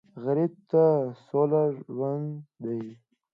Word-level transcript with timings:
غریب 0.23 0.53
ته 0.69 0.83
سوله 1.25 1.63
ژوند 1.93 2.27
دی 2.63 2.81